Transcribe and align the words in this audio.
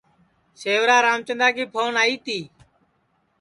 سیورا 0.61 0.97
رامچندا 1.05 1.47
کی 1.55 1.63
پھون 1.73 1.93
آئی 2.03 2.15
تی 2.25 2.39